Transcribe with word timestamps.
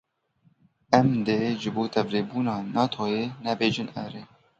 Em 0.99 1.07
dê 1.27 1.39
ji 1.61 1.69
bo 1.75 1.83
tevlîbûna 1.93 2.55
Natoyê 2.75 3.23
nebêjin 3.45 3.89
erê. 4.03 4.23